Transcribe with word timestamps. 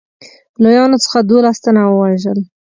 لویانو 0.61 0.97
څخه 1.05 1.19
دوولس 1.29 1.57
تنه 1.63 1.83
ووژل. 1.87 2.39